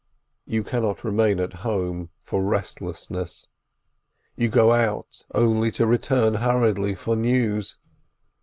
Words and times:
You 0.47 0.63
cannot 0.63 1.03
remain 1.03 1.39
at 1.39 1.53
home 1.61 2.09
for 2.23 2.41
restlessness; 2.43 3.47
you 4.35 4.49
go 4.49 4.73
out, 4.73 5.21
only 5.35 5.69
to 5.73 5.85
return 5.85 6.33
hurriedly 6.41 6.95
for 6.95 7.15
news. 7.15 7.77